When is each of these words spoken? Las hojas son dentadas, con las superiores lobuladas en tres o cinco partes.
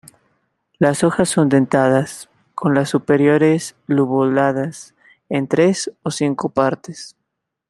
Las 0.79 1.03
hojas 1.03 1.29
son 1.29 1.47
dentadas, 1.47 2.27
con 2.55 2.73
las 2.73 2.89
superiores 2.89 3.75
lobuladas 3.85 4.95
en 5.29 5.47
tres 5.47 5.91
o 6.01 6.09
cinco 6.09 6.49
partes. 6.49 7.15